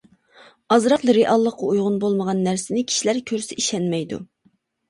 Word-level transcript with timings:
ئازراقلا 0.75 1.15
رېئاللىققا 1.17 1.69
ئۇيغۇن 1.73 1.99
بولمىغان 2.05 2.43
نەرسىنى 2.49 2.85
كىشىلەر 2.93 3.23
كۆرسە 3.33 3.59
ئىشەنمەيدۇ. 3.63 4.21